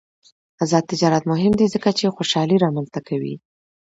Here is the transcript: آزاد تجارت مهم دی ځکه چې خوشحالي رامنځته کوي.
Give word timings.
آزاد 0.63 0.83
تجارت 0.91 1.23
مهم 1.31 1.53
دی 1.59 1.67
ځکه 1.73 1.89
چې 1.97 2.13
خوشحالي 2.15 2.57
رامنځته 2.63 2.99
کوي. 3.07 3.35